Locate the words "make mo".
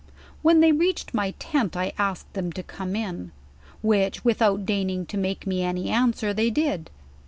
5.15-5.57